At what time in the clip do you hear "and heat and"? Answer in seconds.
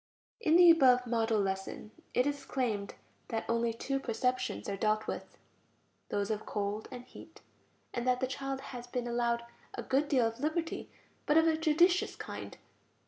6.89-8.07